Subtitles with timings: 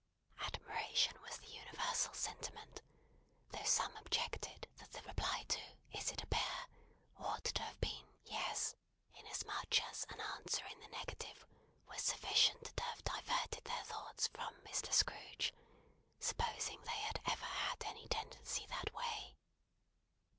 [0.39, 2.81] Admiration was the universal sentiment,
[3.49, 5.59] though some objected that the reply to
[5.91, 6.65] "Is it a bear?"
[7.19, 8.73] ought to have been "Yes;"
[9.13, 11.45] inasmuch as an answer in the negative
[11.87, 14.91] was sufficient to have diverted their thoughts from Mr.
[14.91, 15.53] Scrooge,
[16.19, 19.35] supposing they had ever had any tendency that way.